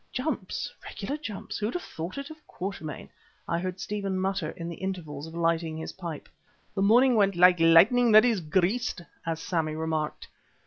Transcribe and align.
"Jumps! 0.11 0.73
Regular 0.83 1.15
jumps! 1.15 1.59
Who'd 1.59 1.75
have 1.75 1.83
thought 1.83 2.17
it 2.17 2.31
of 2.31 2.47
Quatermain?" 2.47 3.07
I 3.47 3.59
heard 3.59 3.79
Stephen 3.79 4.19
mutter 4.19 4.49
in 4.49 4.67
the 4.67 4.77
intervals 4.77 5.27
of 5.27 5.35
lighting 5.35 5.77
his 5.77 5.93
pipe. 5.93 6.27
The 6.73 6.81
morning 6.81 7.13
went 7.13 7.35
"like 7.35 7.59
lightning 7.59 8.11
that 8.13 8.25
is 8.25 8.41
greased," 8.41 9.01
as 9.27 9.39
Sammy 9.39 9.75
remarked. 9.75 10.27